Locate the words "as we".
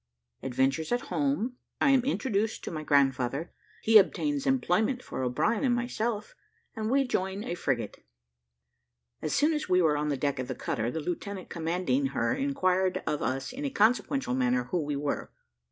9.53-9.79